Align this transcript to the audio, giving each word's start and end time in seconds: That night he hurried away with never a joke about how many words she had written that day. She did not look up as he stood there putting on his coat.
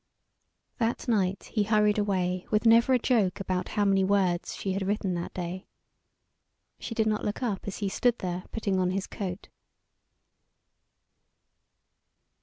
That 0.79 1.07
night 1.07 1.51
he 1.53 1.61
hurried 1.61 1.99
away 1.99 2.47
with 2.49 2.65
never 2.65 2.91
a 2.95 2.97
joke 2.97 3.39
about 3.39 3.67
how 3.77 3.85
many 3.85 4.03
words 4.03 4.55
she 4.55 4.73
had 4.73 4.81
written 4.87 5.13
that 5.13 5.31
day. 5.35 5.67
She 6.79 6.95
did 6.95 7.05
not 7.05 7.23
look 7.23 7.43
up 7.43 7.67
as 7.67 7.77
he 7.77 7.87
stood 7.89 8.17
there 8.17 8.45
putting 8.51 8.79
on 8.79 8.89
his 8.89 9.05
coat. 9.05 9.49